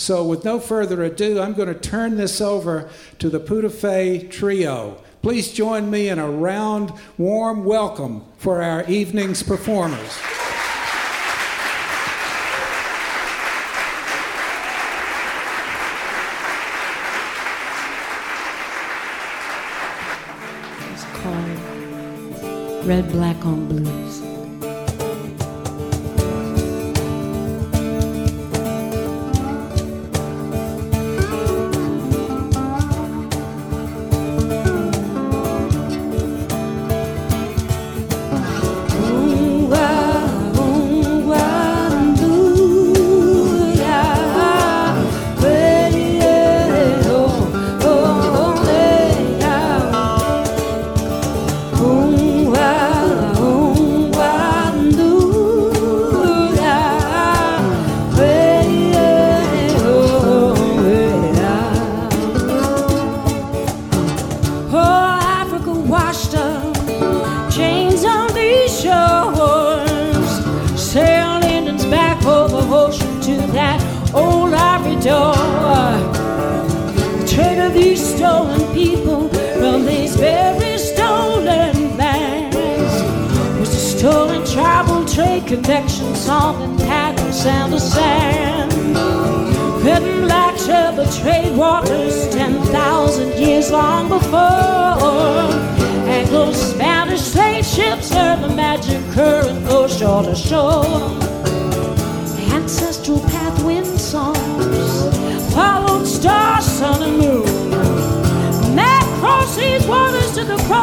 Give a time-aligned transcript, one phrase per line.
[0.00, 4.26] So, with no further ado, I'm going to turn this over to the Pura Fe
[4.28, 4.96] Trio.
[5.20, 10.18] Please join me in a round, warm welcome for our evening's performers.
[22.86, 23.99] Red, Black on Blues.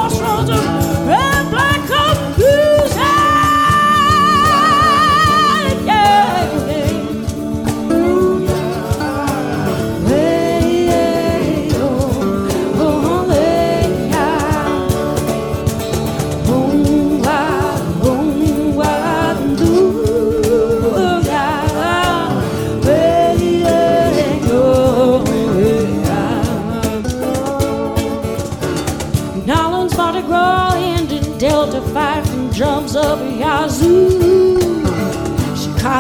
[0.08, 0.87] Crossroads of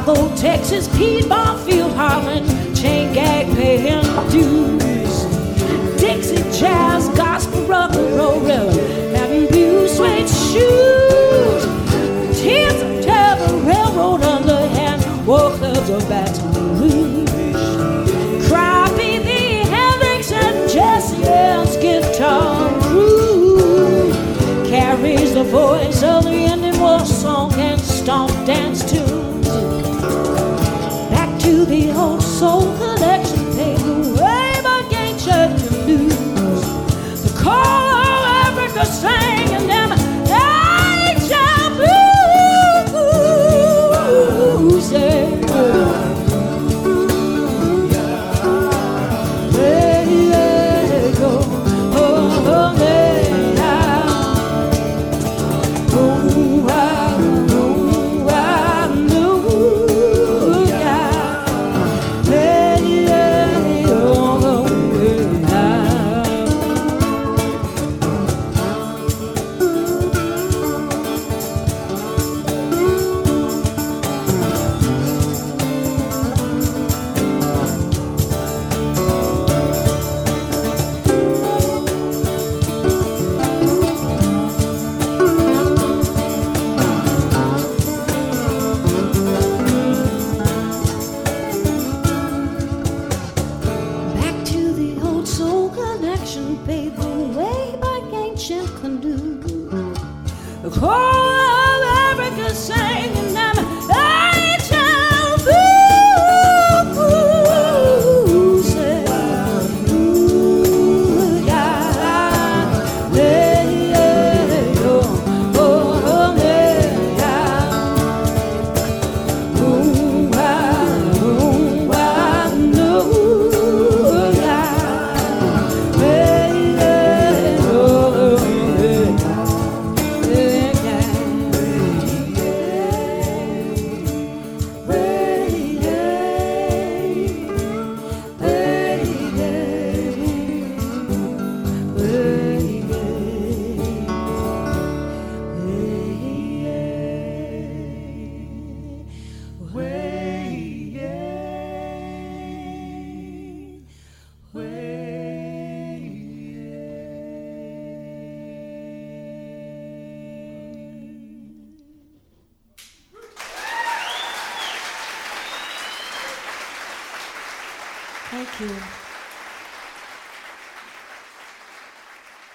[0.07, 5.25] Chicago, Texas, Piedmont, Field, Harlan, chain gang paying dues.
[6.00, 11.63] Dixie jazz, gospel, rock and roll, rhythm, having blue suede shoes.
[12.40, 17.28] Tears of terror, railroad underhand, war clubs of Baton Rouge.
[18.47, 24.13] Crappie, the Hendrix, and Jesse Ed's guitar crew
[24.69, 28.36] carries the voice of the Indian war song and stomp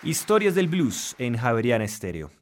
[0.04, 2.32] Historias del Blues en Javeriana Estéreo.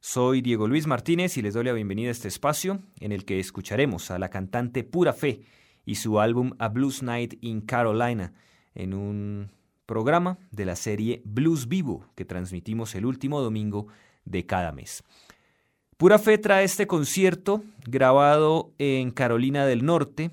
[0.00, 3.38] Soy Diego Luis Martínez y les doy la bienvenida a este espacio en el que
[3.38, 5.42] escucharemos a la cantante Pura Fe
[5.84, 8.32] y su álbum A Blues Night in Carolina
[8.74, 9.50] en un
[9.84, 13.88] programa de la serie Blues Vivo que transmitimos el último domingo
[14.24, 15.04] de cada mes.
[15.98, 20.30] Pura Fe trae este concierto grabado en Carolina del Norte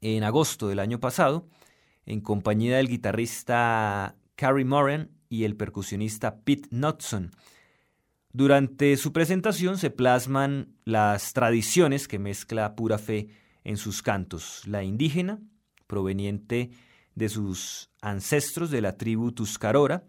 [0.00, 1.46] en agosto del año pasado
[2.04, 7.30] en compañía del guitarrista Carrie Moran y el percusionista Pete Knudson.
[8.32, 13.28] Durante su presentación se plasman las tradiciones que mezcla Pura Fe
[13.64, 15.40] en sus cantos, la indígena,
[15.86, 16.70] proveniente
[17.14, 20.04] de sus ancestros de la tribu Tuscarora,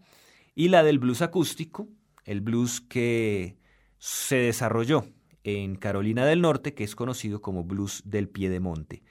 [0.54, 1.88] y la del blues acústico,
[2.24, 3.56] el blues que
[3.98, 5.06] se desarrolló
[5.44, 9.02] en Carolina del Norte, que es conocido como blues del Piedemonte.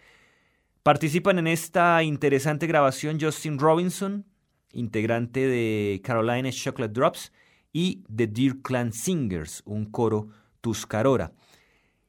[0.84, 4.25] Participan en esta interesante grabación Justin Robinson,
[4.74, 7.32] integrante de Carolina Chocolate Drops,
[7.74, 10.30] y The Deer Clan Singers, un coro
[10.62, 11.34] tuscarora.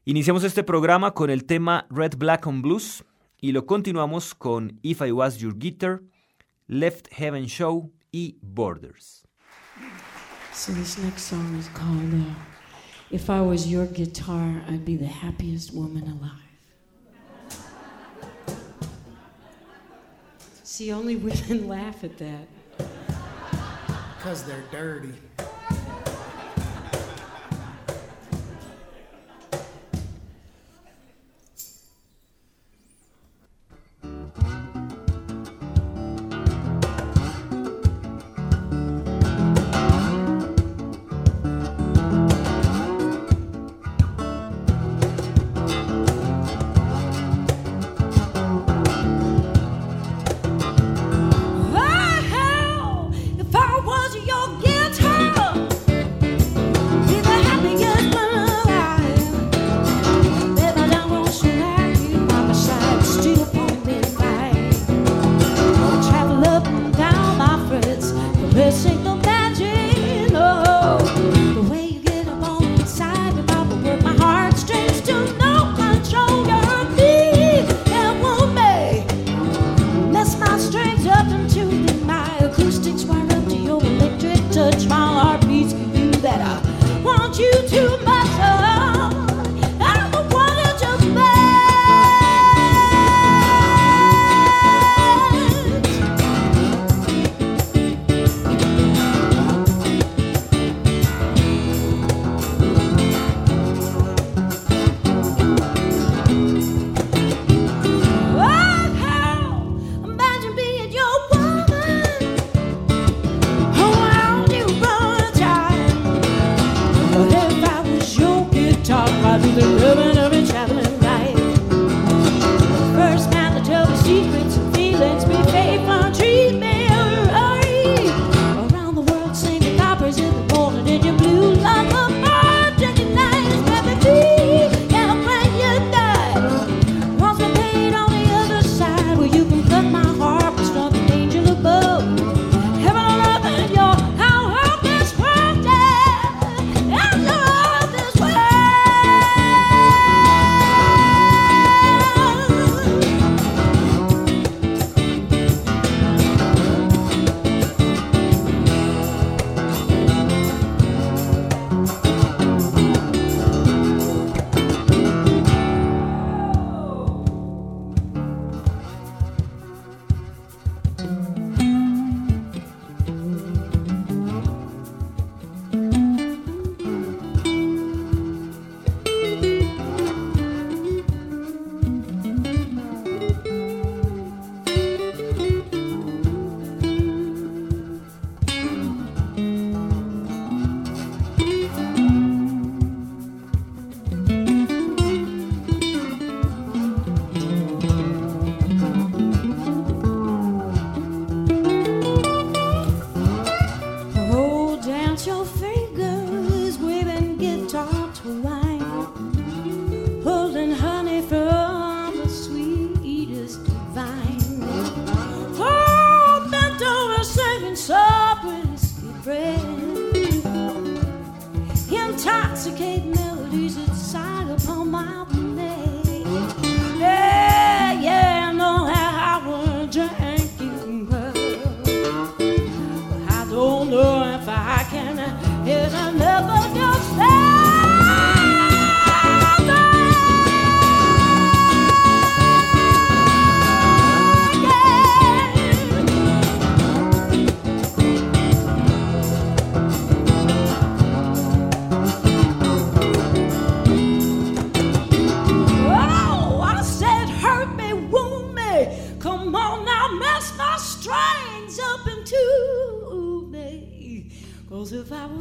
[0.05, 3.05] Iniciamos este programa con el tema Red Black on Blues
[3.41, 6.03] y lo continuamos con If I Was Your Guitar,
[6.67, 9.25] Left Heaven Show y Borders.
[10.53, 12.35] So this next song is called uh,
[13.11, 16.42] If I Was Your Guitar, I'd Be the Happiest Woman Alive.
[20.73, 22.49] See, only women laugh at that.
[24.17, 25.13] Because they're dirty.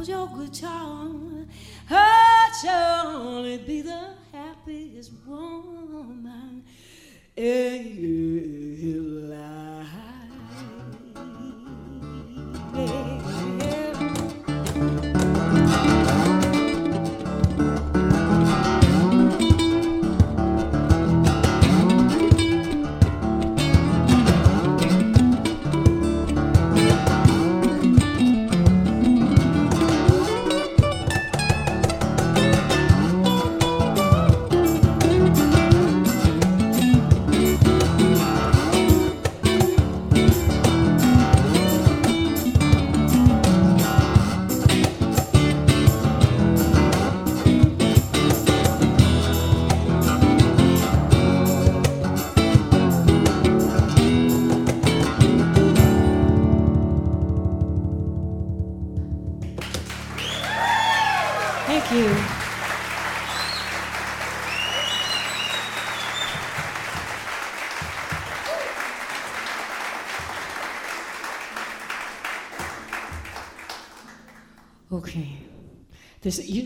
[0.02, 1.10] I was your guitar,
[1.88, 6.64] I'd surely be the happiest woman
[7.36, 8.61] in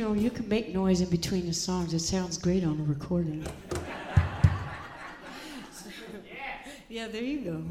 [0.06, 1.92] know, you can make noise in between the songs.
[1.92, 3.44] It sounds great on a recording.
[6.88, 7.64] yeah, there you go.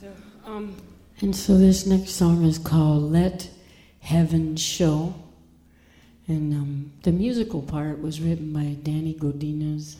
[0.00, 0.06] So,
[0.46, 0.74] um,
[1.20, 3.50] and so this next song is called "Let
[4.00, 5.14] Heaven Show,"
[6.26, 9.96] and um, the musical part was written by Danny Godinez,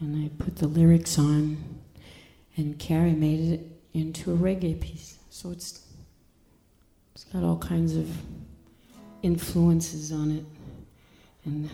[0.00, 1.58] and I put the lyrics on,
[2.56, 3.60] and Cary made it
[3.94, 5.18] into a reggae piece.
[5.30, 5.86] So it's
[7.14, 8.08] it's got all kinds of
[9.22, 10.44] influences on it.
[11.44, 11.70] And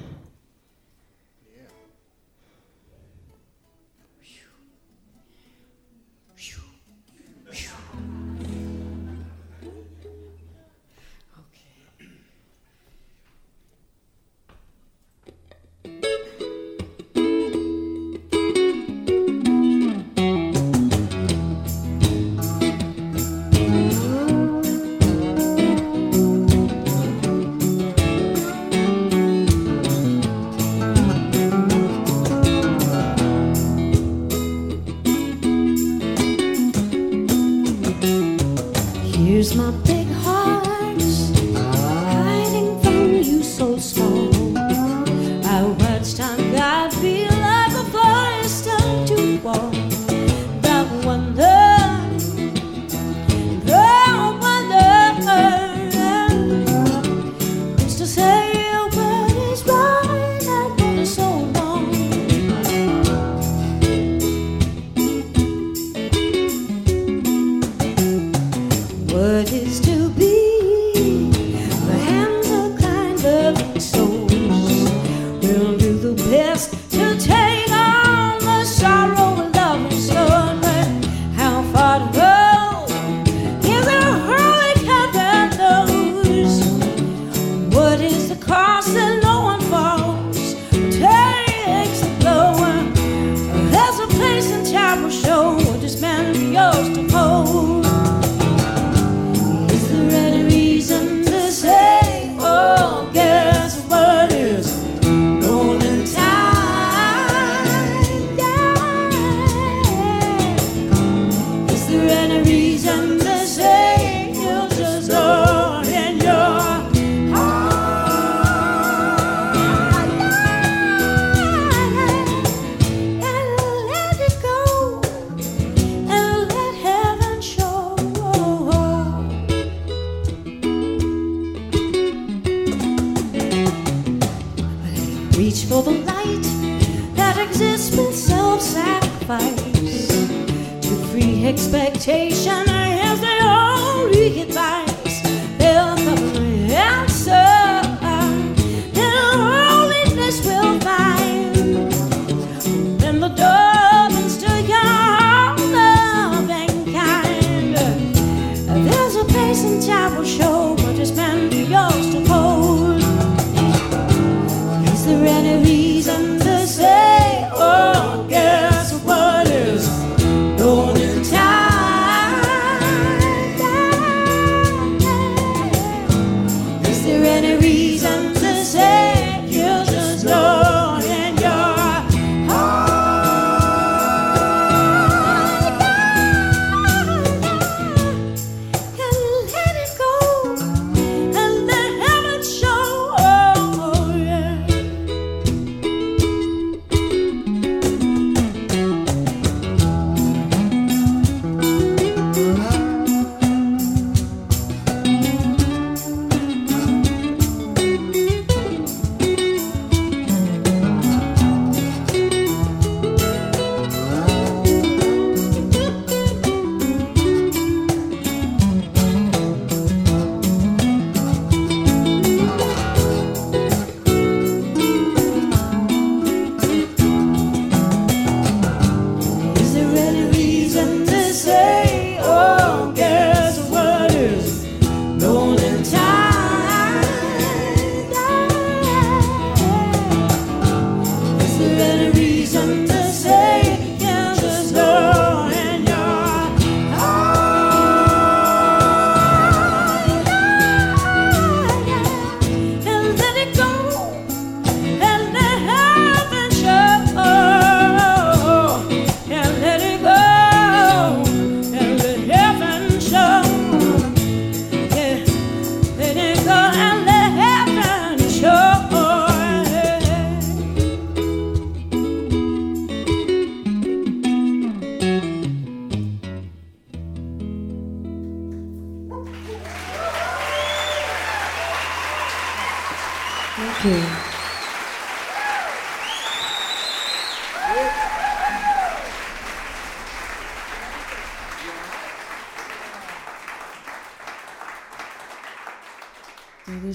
[39.44, 40.03] Here's my picture.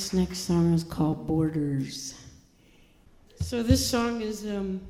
[0.09, 2.15] This next song is called Borders.
[3.41, 4.81] So this song is um,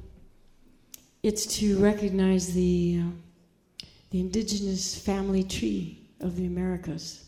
[1.24, 7.26] it's to recognize the uh, the indigenous family tree of the Americas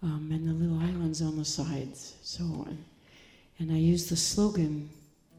[0.00, 2.14] um, and the little islands on the sides.
[2.22, 2.78] So, on.
[3.58, 4.88] and I use the slogan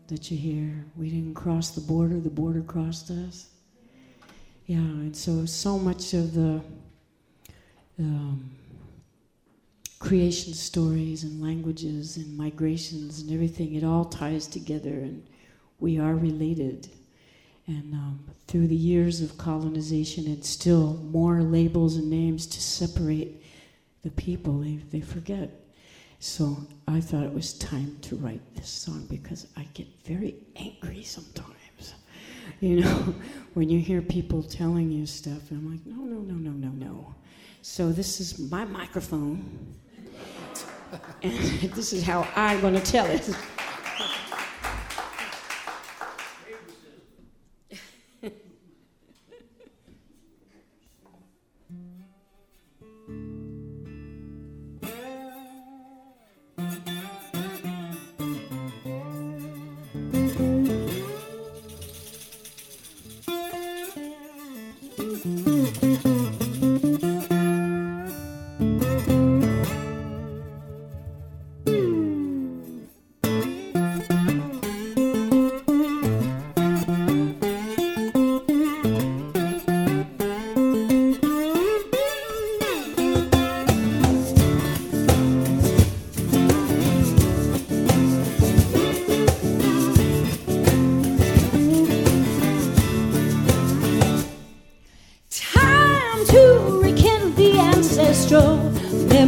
[0.08, 3.52] that you hear: "We didn't cross the border; the border crossed us."
[4.66, 6.62] Yeah, and so so much of the
[8.00, 8.52] um,
[10.00, 15.26] creation stories and languages and migrations and everything, it all ties together and
[15.80, 16.90] we are related.
[17.68, 23.44] And um, through the years of colonization, and still more labels and names to separate
[24.02, 25.52] the people, they, they forget.
[26.20, 26.58] So
[26.88, 31.54] I thought it was time to write this song because I get very angry sometimes.
[32.62, 33.16] You know,
[33.54, 36.70] when you hear people telling you stuff, and I'm like, no, no, no, no, no,
[36.70, 37.16] no.
[37.62, 39.76] So this is my microphone
[41.22, 41.34] and
[41.74, 43.30] this is how I'm going to tell it.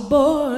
[0.00, 0.55] border.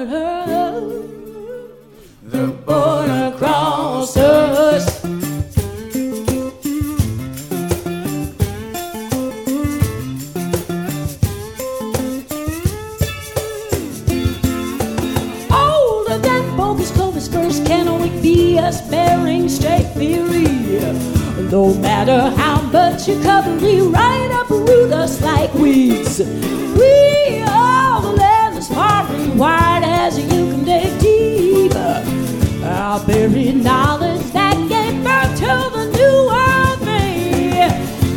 [33.39, 37.55] Our knowledge that gave birth to the new world me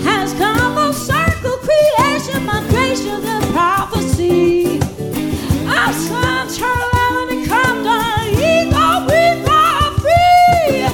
[0.02, 4.80] has come full circle, creation, migration, and prophecy.
[5.68, 8.00] Our sons turn and come to
[8.34, 10.90] ego, we are free.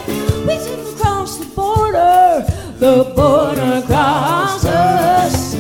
[0.46, 2.44] We take across the border,
[2.80, 5.54] the border crosses.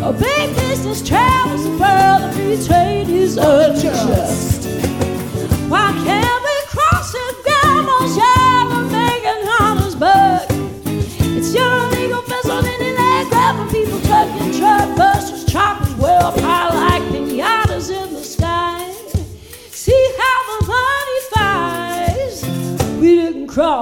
[0.00, 4.55] A big business travels the world and free trade is unjust.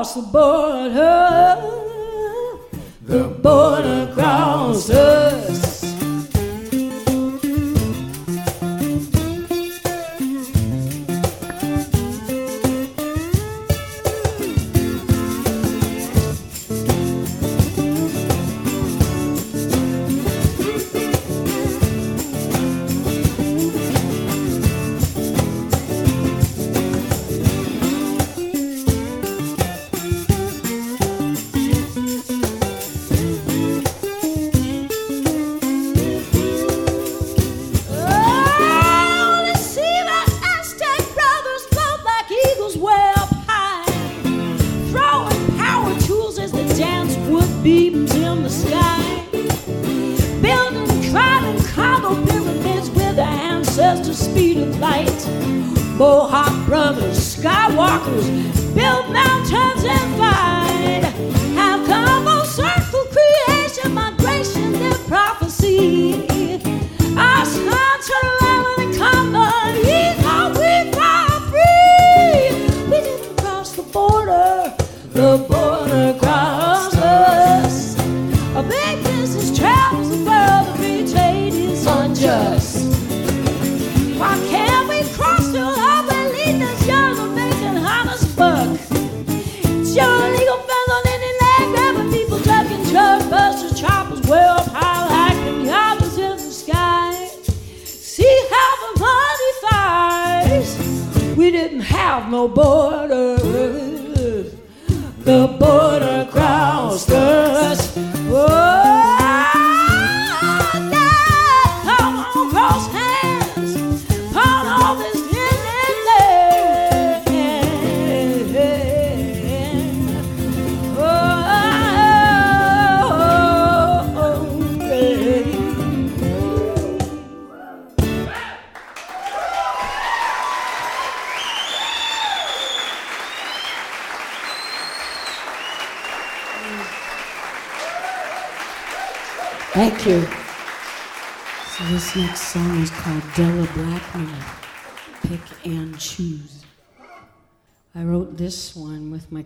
[0.05, 1.57] Didn't the border.
[3.07, 4.91] The border crossed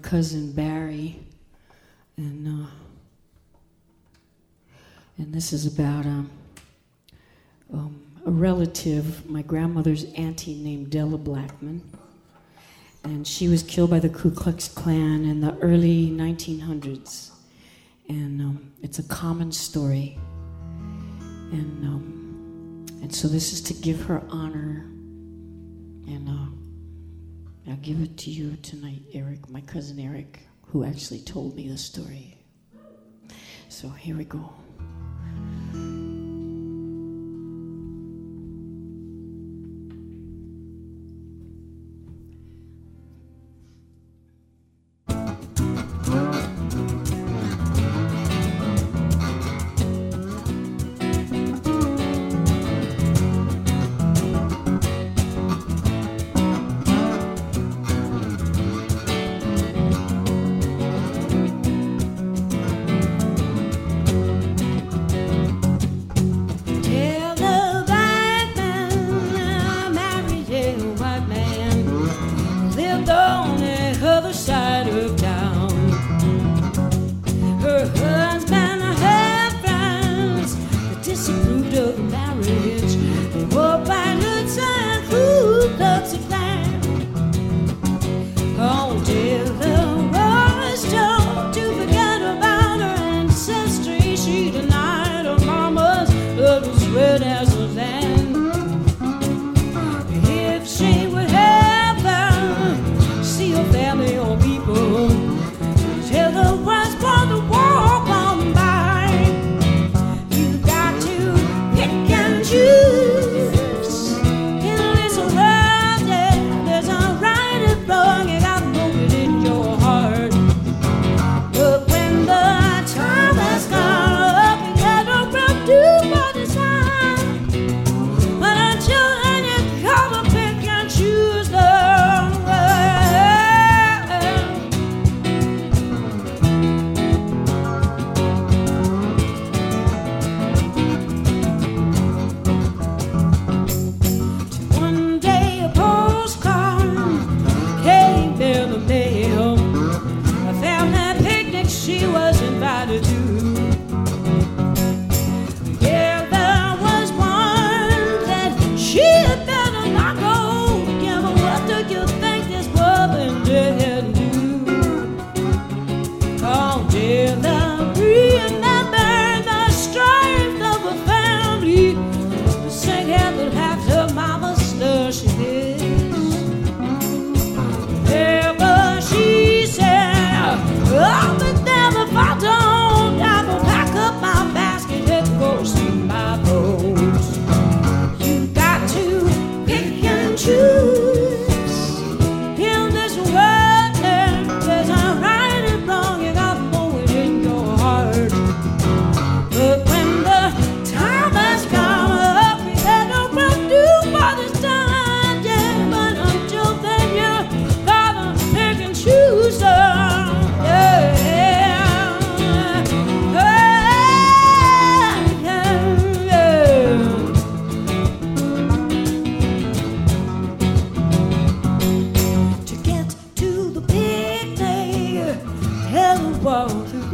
[0.08, 1.20] cousin Barry,
[2.16, 2.66] and uh,
[5.18, 6.30] and this is about um,
[7.74, 11.82] um, a relative, my grandmother's auntie named Della Blackman,
[13.04, 17.32] and she was killed by the Ku Klux Klan in the early 1900s,
[18.08, 20.18] and um, it's a common story,
[21.52, 24.86] and um, and so this is to give her honor,
[26.06, 26.67] and uh,
[27.68, 31.76] I'll give it to you tonight, Eric, my cousin Eric, who actually told me the
[31.76, 32.38] story.
[33.68, 34.50] So here we go.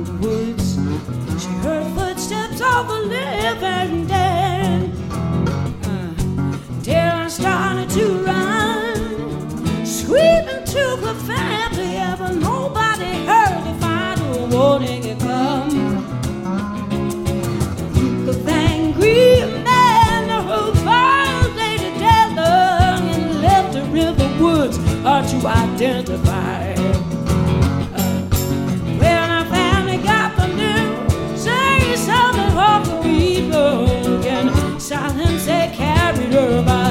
[0.04, 0.74] the woods.
[1.42, 4.90] She heard footsteps of a living dead.
[5.84, 6.14] Uh,
[7.24, 15.20] I started to run, screaming to her family, but nobody heard the final warning had
[15.20, 16.04] come.
[18.46, 20.30] Angry men
[23.10, 23.84] and left the
[24.40, 26.63] woods to identify.
[36.34, 36.83] Carried her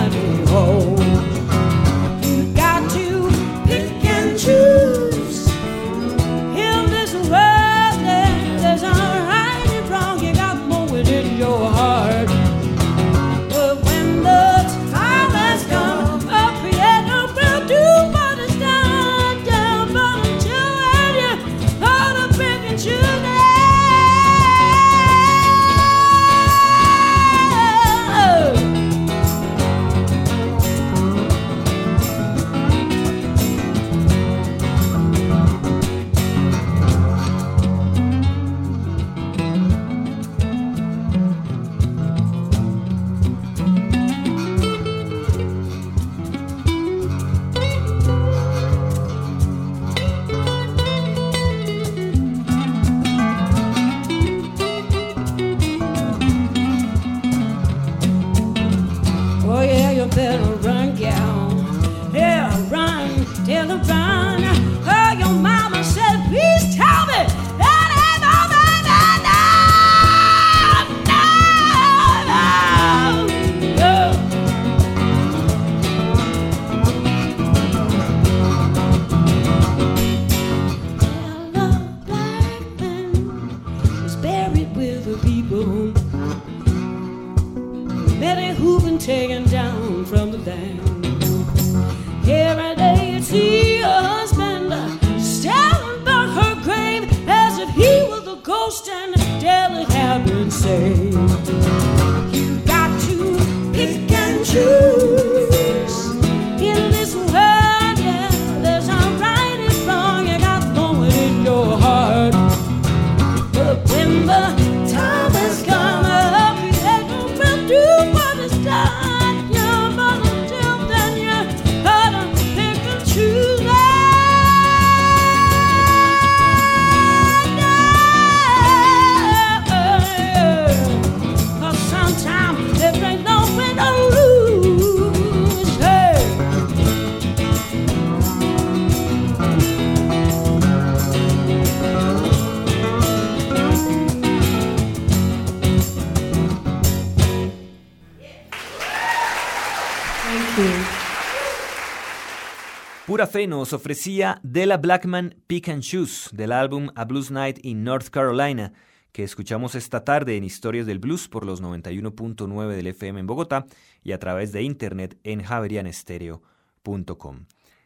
[153.24, 158.74] Nos ofrecía Della Blackman Pick and Choose del álbum A Blues Night in North Carolina,
[159.14, 163.66] que escuchamos esta tarde en Historias del Blues por los 91.9 del FM en Bogotá
[164.04, 167.46] y a través de internet en javerianestereo.com.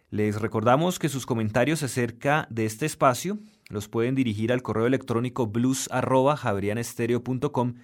[0.09, 3.37] Les recordamos que sus comentarios acerca de este espacio
[3.69, 7.75] los pueden dirigir al correo electrónico blues@javerianestereo.com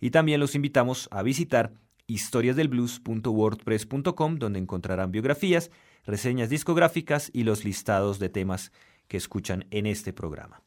[0.00, 1.74] y también los invitamos a visitar
[2.06, 5.70] historiasdelblues.wordpress.com donde encontrarán biografías,
[6.04, 8.72] reseñas discográficas y los listados de temas
[9.08, 10.62] que escuchan en este programa.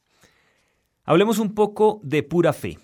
[1.04, 2.78] Hablemos un poco de Pura Fe.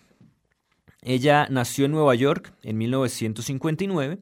[1.03, 4.19] Ella nació en Nueva York en 1959.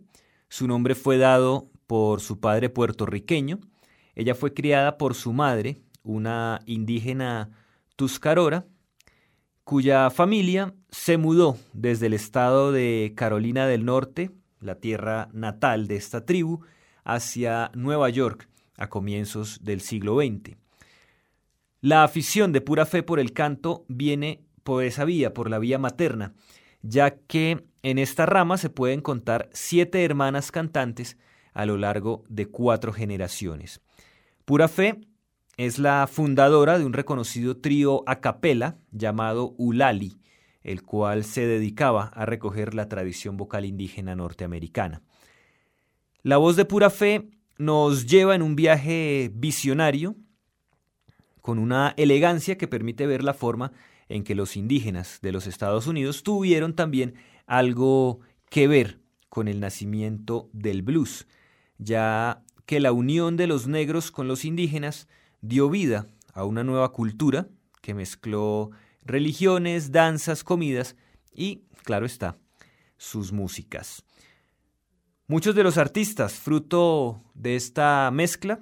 [0.49, 3.61] Su nombre fue dado por su padre puertorriqueño.
[4.15, 7.51] Ella fue criada por su madre, una indígena
[7.97, 8.67] tuscarora,
[9.71, 15.95] cuya familia se mudó desde el estado de Carolina del Norte, la tierra natal de
[15.95, 16.63] esta tribu,
[17.05, 20.57] hacia Nueva York a comienzos del siglo XX.
[21.83, 25.79] La afición de pura fe por el canto viene por esa vía, por la vía
[25.79, 26.35] materna,
[26.83, 31.17] ya que en esta rama se pueden contar siete hermanas cantantes
[31.53, 33.81] a lo largo de cuatro generaciones.
[34.45, 35.01] Pura Fe
[35.67, 40.19] es la fundadora de un reconocido trío a capela llamado Ulali,
[40.63, 45.03] el cual se dedicaba a recoger la tradición vocal indígena norteamericana.
[46.23, 50.17] La voz de Pura Fe nos lleva en un viaje visionario
[51.43, 53.71] con una elegancia que permite ver la forma
[54.09, 59.61] en que los indígenas de los Estados Unidos tuvieron también algo que ver con el
[59.61, 61.27] nacimiento del blues,
[61.77, 65.07] ya que la unión de los negros con los indígenas
[65.41, 67.49] dio vida a una nueva cultura
[67.81, 68.71] que mezcló
[69.05, 70.97] religiones, danzas, comidas
[71.33, 72.39] y, claro está,
[72.97, 74.05] sus músicas.
[75.27, 78.61] Muchos de los artistas, fruto de esta mezcla,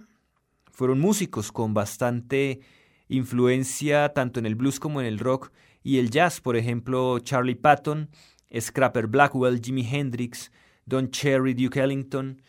[0.70, 2.60] fueron músicos con bastante
[3.08, 5.50] influencia tanto en el blues como en el rock
[5.82, 8.10] y el jazz, por ejemplo, Charlie Patton,
[8.58, 10.52] Scrapper Blackwell, Jimi Hendrix,
[10.84, 12.42] Don Cherry, Duke Ellington,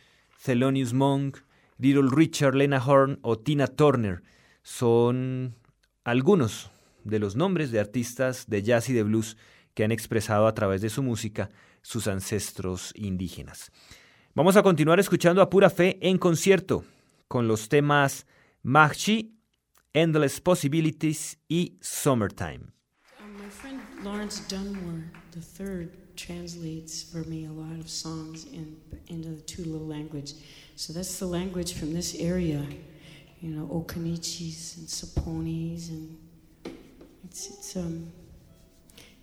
[0.43, 1.39] Thelonious Monk,
[1.79, 4.21] Little Richard, Lena Horne o Tina Turner
[4.63, 5.55] son
[6.03, 6.69] algunos
[7.05, 9.37] de los nombres de artistas de jazz y de blues
[9.73, 11.49] que han expresado a través de su música
[11.81, 13.71] sus ancestros indígenas.
[14.35, 16.83] Vamos a continuar escuchando a Pura Fe en concierto
[17.29, 18.27] con los temas
[18.61, 19.37] Mahchi,
[19.93, 22.73] Endless Possibilities y Summertime.
[23.21, 29.63] Um, my friend Lawrence Dunmore III translates for me a lot of songs in, into
[29.63, 30.33] the language.
[30.79, 32.65] So that's the language from this area,
[33.41, 36.17] you know, Occaneechis and Saponis and
[37.25, 38.09] it's, it's um,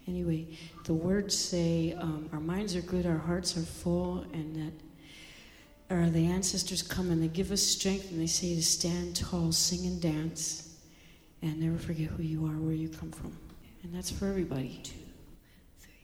[0.06, 0.48] anyway,
[0.84, 6.10] the words say um, our minds are good, our hearts are full, and that or
[6.10, 9.86] the ancestors come and they give us strength and they say to stand tall, sing
[9.86, 10.76] and dance,
[11.40, 13.34] and never forget who you are, where you come from.
[13.82, 14.82] And that's for everybody.
[14.84, 14.92] Two,
[15.80, 15.94] three,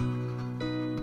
[0.00, 0.97] and.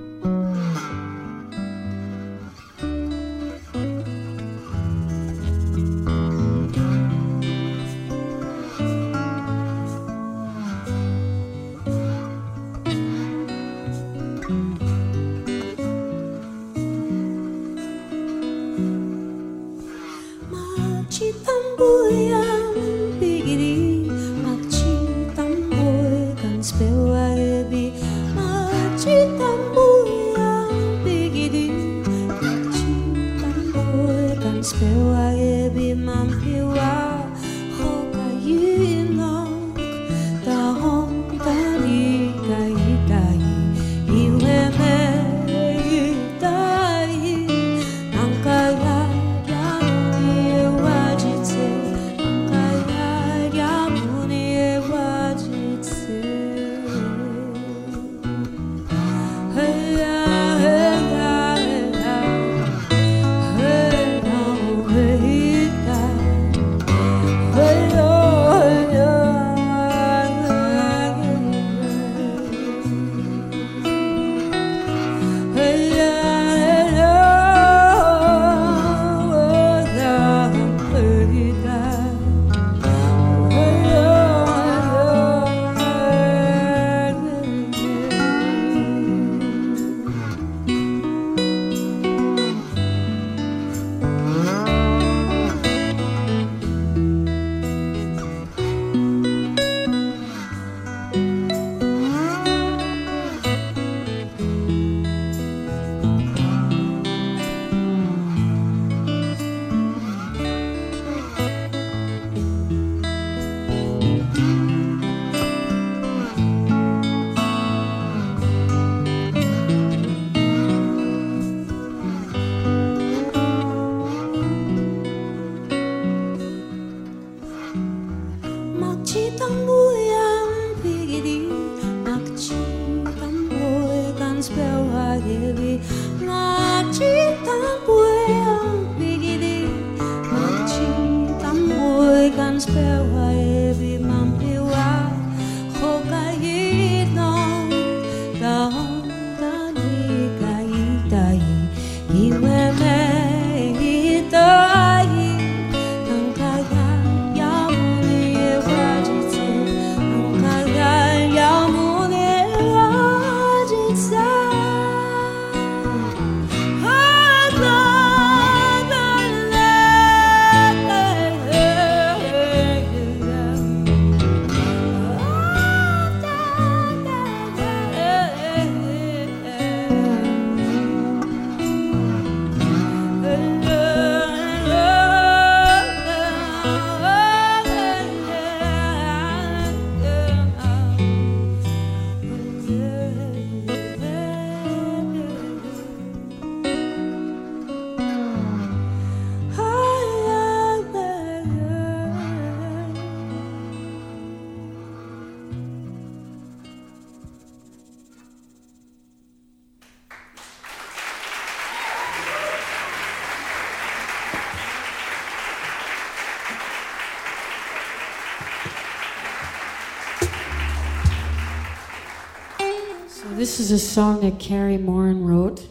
[223.66, 225.66] Is a song that Cary Morin wrote.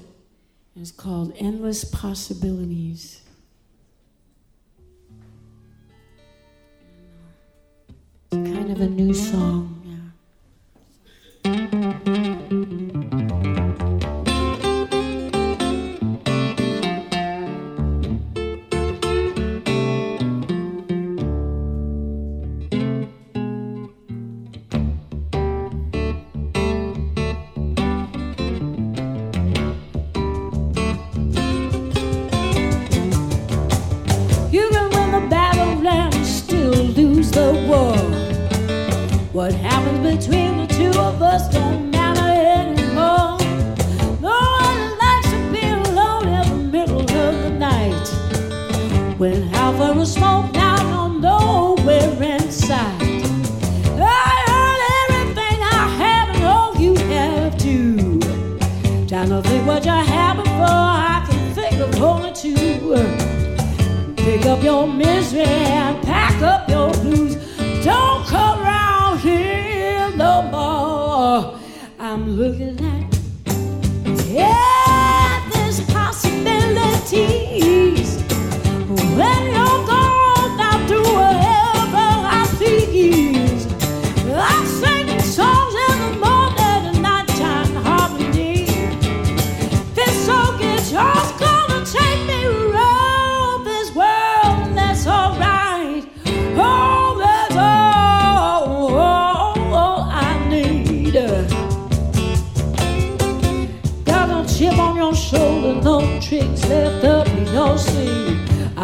[0.74, 3.20] It's called Endless Possibilities.
[8.32, 9.43] It's kind of a new song.
[39.34, 42.30] What happens between the two of us don't matter
[42.60, 43.36] anymore.
[44.20, 48.08] No one likes to be alone in the middle of the night.
[49.18, 53.02] When half of the smoke now don't know where inside.
[53.98, 58.20] I heard everything I have and all you have too.
[59.08, 62.54] Trying to think what you have before I can think of only two.
[64.14, 65.42] Pick up your misery
[66.34, 67.36] pack up your blues.
[67.84, 71.60] Don't come around here no more.
[71.98, 72.83] I'm looking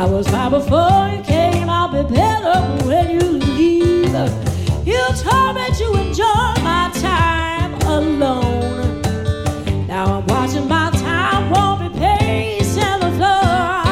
[0.01, 4.14] I was fine before you came, I'll be better when you leave.
[4.86, 9.03] You told me to enjoy my time alone.
[9.86, 13.84] Now I'm watching my time won't be pacing the floor.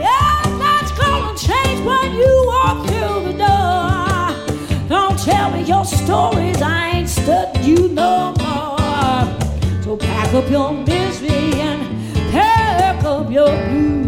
[0.00, 4.88] Yeah, that's gonna change when you walk through the door.
[4.88, 9.82] Don't tell me your stories, I ain't studying you no more.
[9.84, 14.01] So pack up your misery and pack up your blues.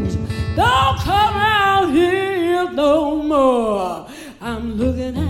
[1.05, 4.07] Come out here no more.
[4.41, 5.24] I'm looking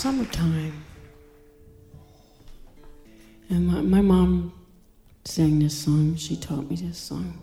[0.00, 0.82] Summertime.
[3.50, 4.50] And my, my mom
[5.26, 6.16] sang this song.
[6.16, 7.38] She taught me this song.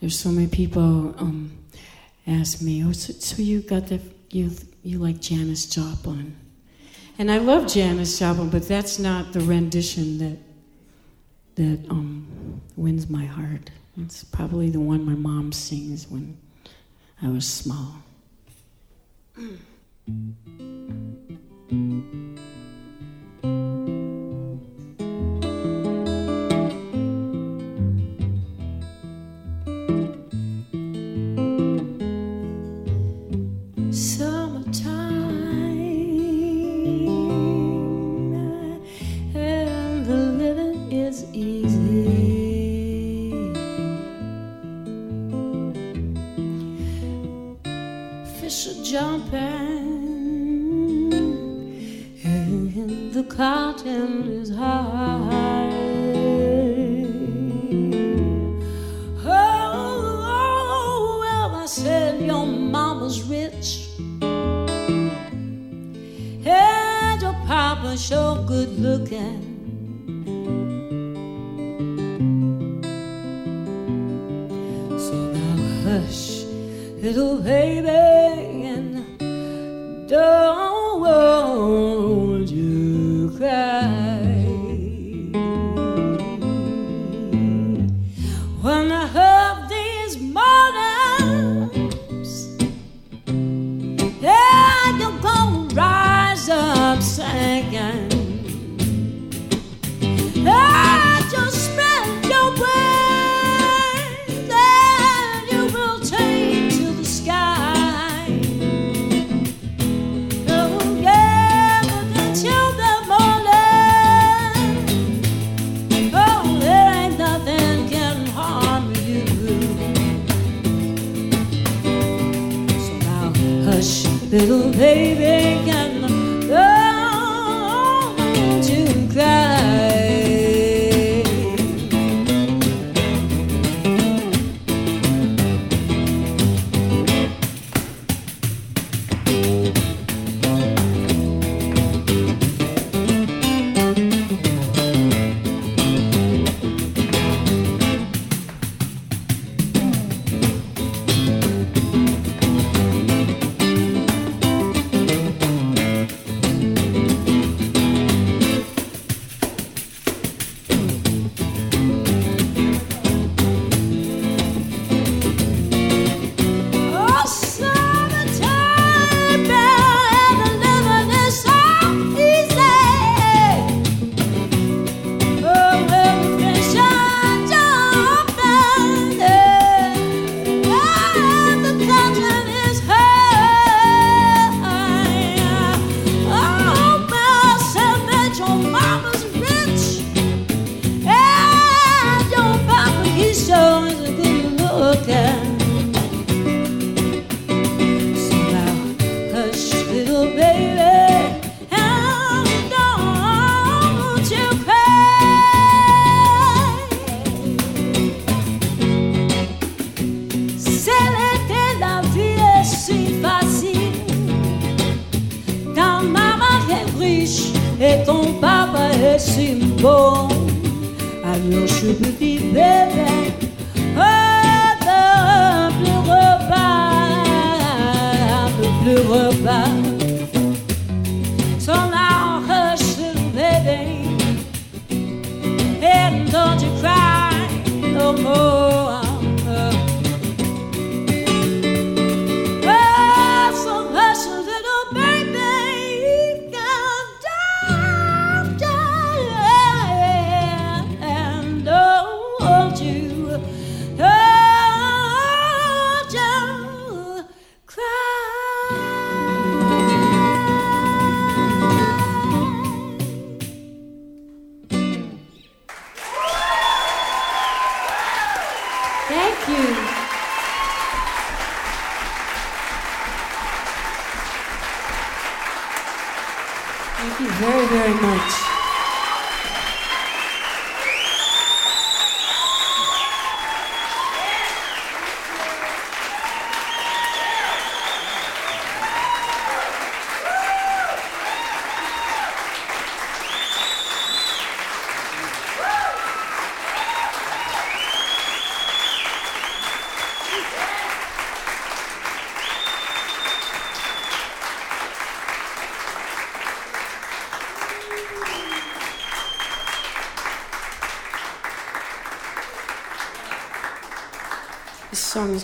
[0.00, 1.56] There's so many people um,
[2.26, 4.00] ask me, "Oh, so, so you got the
[4.30, 4.50] you
[4.82, 6.34] you like Janis Joplin?"
[7.16, 10.38] And I love Janis Joplin, but that's not the rendition that
[11.54, 13.70] that um, wins my heart.
[13.98, 16.36] It's probably the one my mom sings when
[17.22, 18.02] I was small.
[34.72, 35.01] Time,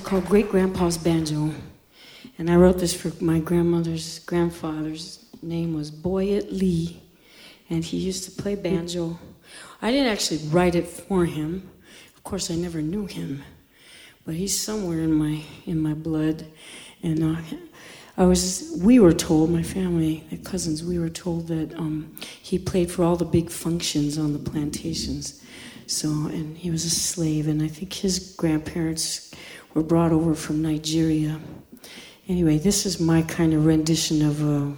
[0.09, 1.51] called Great Grandpa's Banjo.
[2.39, 7.03] And I wrote this for my grandmother's grandfather's name was Boyett Lee.
[7.69, 9.19] And he used to play banjo.
[9.83, 11.69] I didn't actually write it for him.
[12.17, 13.43] Of course, I never knew him.
[14.25, 16.47] But he's somewhere in my in my blood.
[17.03, 17.43] And uh,
[18.17, 22.59] I was, we were told, my family, my cousins, we were told that um, he
[22.59, 25.45] played for all the big functions on the plantations.
[25.87, 29.29] So, and he was a slave, and I think his grandparents
[29.75, 31.41] were brought over from Nigeria.
[32.29, 34.75] Anyway, this is my kind of rendition of a,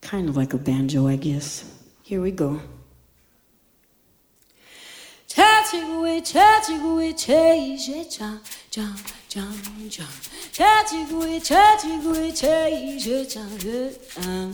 [0.00, 1.64] kind of like a banjo, I guess.
[2.02, 2.60] Here we go.
[9.36, 14.52] Tatigwe, tatigwe, teije, jam, jam,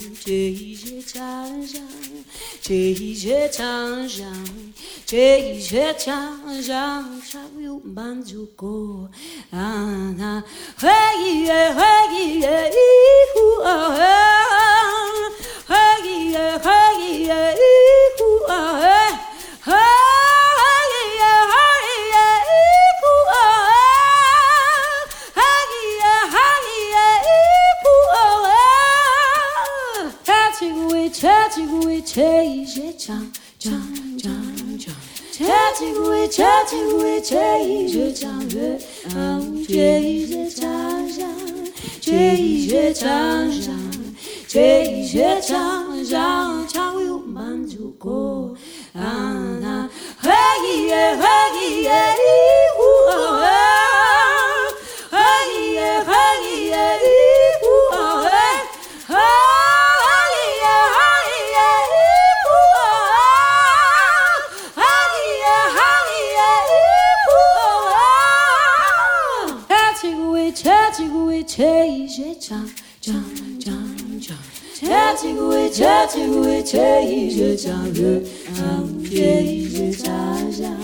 [1.14, 2.24] jam, jam.
[2.66, 4.43] Tatigwe, tatigwe, teije, jam, jam,
[5.07, 5.70] teije, jam, jam.
[5.70, 7.07] Teije, jam, jam.
[10.80, 11.61] Teije,
[18.49, 19.01] jam,
[46.12, 46.66] jam.
[46.72, 48.56] Chabu banjuko.
[48.94, 49.88] Ah, ah.
[50.22, 52.14] Hey, yeah, hey, yeah,
[52.78, 53.72] ooh, ah, ah.
[55.10, 57.38] Hey, yeah, hey, yeah, ooh, ah, ah.
[57.38, 57.70] Ah, hey, yeah, hey, yeah, ooh, oh, oh.
[57.70, 57.91] Hey, yeah, hey, yeah, ooh, oh, oh.
[71.55, 72.66] 切一些讲
[72.98, 73.14] 讲
[73.61, 73.74] 讲
[74.18, 74.34] 讲，
[74.74, 74.86] 切
[75.18, 78.22] 几回切几回切一些讲个
[78.57, 80.74] 讲，切一些讲讲，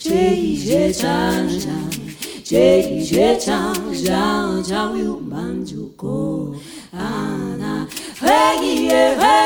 [0.00, 1.12] 切一些讲
[1.58, 1.70] 讲，
[2.42, 6.54] 切一些讲讲讲，有满足够
[6.90, 7.86] 啊那
[8.18, 9.37] 嘿耶嘿。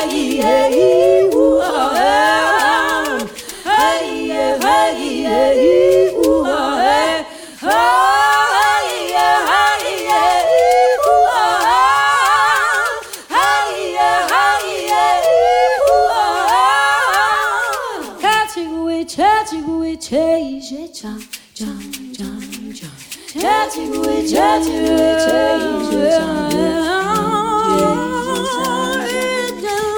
[23.63, 26.49] Tatigwe, tatigwe, teije, jam,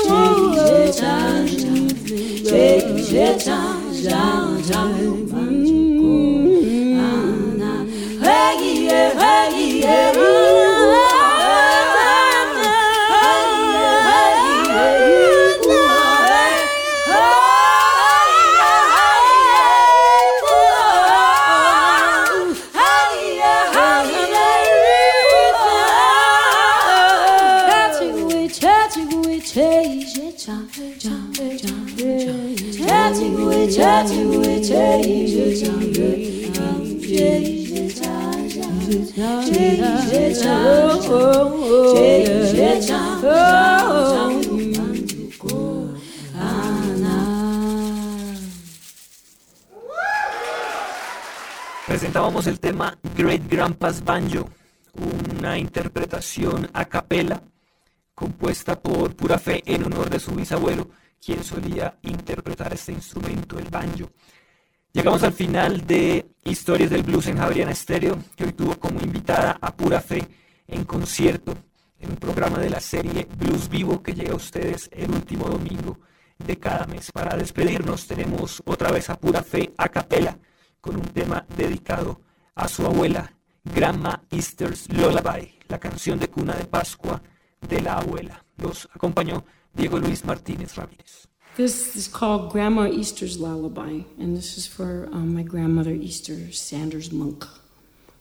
[0.06, 1.88] teije, jam, jam.
[2.50, 5.25] Teije, jam, jam, jam, manjuko.
[52.16, 54.50] Presentábamos el tema Great Grandpa's Banjo,
[55.38, 57.44] una interpretación a capela
[58.14, 60.92] compuesta por pura fe en honor de su bisabuelo,
[61.22, 64.10] quien solía interpretar este instrumento, el banjo.
[64.94, 69.58] Llegamos al final de Historias del Blues en Javeriana Estéreo, que hoy tuvo como invitada
[69.60, 70.26] a pura fe
[70.70, 71.54] en concierto
[72.00, 76.00] en un programa de la serie Blues Vivo que llega a ustedes el último domingo
[76.38, 77.12] de cada mes.
[77.12, 80.38] Para despedirnos tenemos otra vez a pura fe a capela
[80.86, 82.22] con un tema dedicado
[82.54, 83.34] a su abuela,
[83.64, 87.24] Grandma Easter's Lullaby, la canción de cuna de Pascua
[87.68, 88.46] de la abuela.
[88.58, 91.28] Los acompañó Diego Luis Martínez Ramírez.
[91.56, 97.12] This is called Grandma Easter's Lullaby, and this is for um, my grandmother Easter Sanders
[97.12, 97.48] Monk.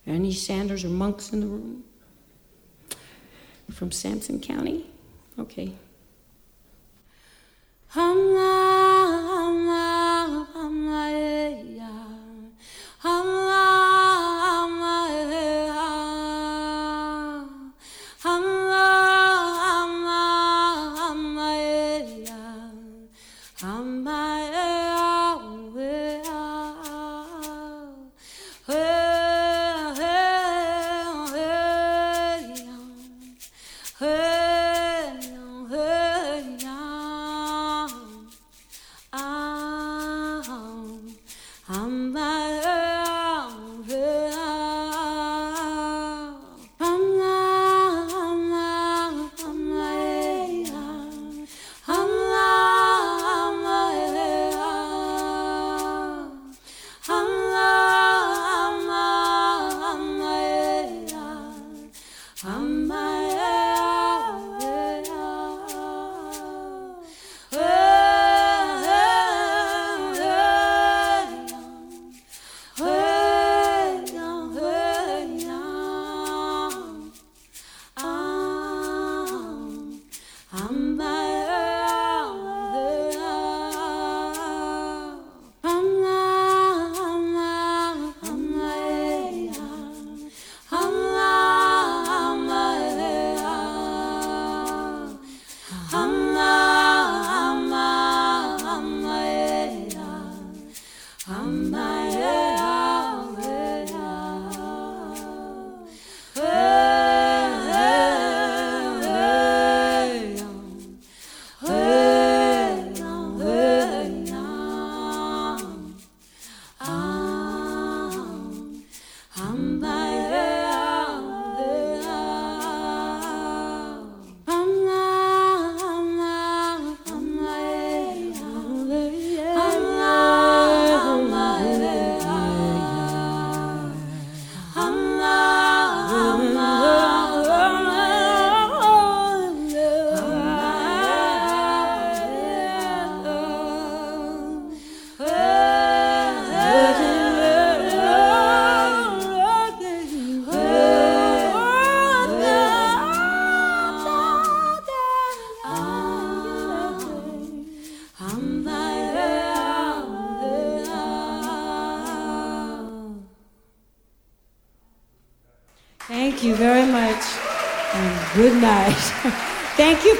[0.07, 1.85] Any Sanders or monks in the room?
[3.71, 4.87] From Sampson County?
[5.39, 5.75] Okay.
[7.89, 9.67] Hum, hum,
[10.53, 10.87] hum,
[11.77, 12.14] yeah.
[13.07, 13.84] 啊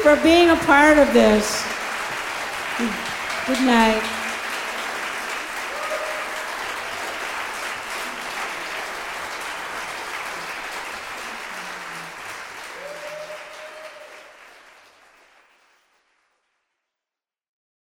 [0.05, 1.65] for being a part of this.
[3.47, 4.14] Good night.